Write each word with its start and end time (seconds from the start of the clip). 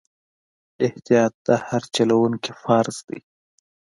احتیاط 0.85 1.33
د 1.47 1.49
هر 1.67 1.83
چلوونکي 1.95 2.51
فرض 2.63 2.97
دی. 3.07 3.19